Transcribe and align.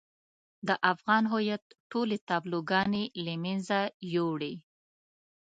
د 0.67 0.69
افغان 0.91 1.23
هويت 1.31 1.63
ټولې 1.91 2.17
تابلوګانې 2.29 3.03
له 3.25 3.33
منځه 3.43 3.79
يوړې. 4.15 4.53